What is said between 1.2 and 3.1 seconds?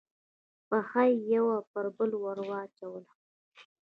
یوه پر بله واچوله.